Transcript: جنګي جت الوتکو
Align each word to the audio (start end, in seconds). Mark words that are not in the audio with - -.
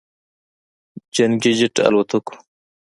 جنګي 1.15 1.51
جت 1.59 1.75
الوتکو 1.87 2.33